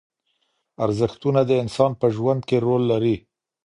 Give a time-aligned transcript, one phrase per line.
[0.85, 3.15] ارزښتونه د انسان په ژوند کې رول لري.